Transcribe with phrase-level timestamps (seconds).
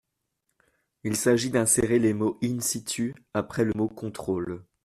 [1.03, 4.65] Il s’agit d’insérer les mots:«in situ» après le mot:«contrôle».